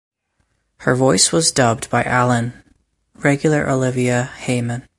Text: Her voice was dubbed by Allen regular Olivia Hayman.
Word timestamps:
Her 0.77 0.95
voice 0.95 1.31
was 1.31 1.51
dubbed 1.51 1.87
by 1.91 2.01
Allen 2.03 2.63
regular 3.17 3.69
Olivia 3.69 4.23
Hayman. 4.23 4.87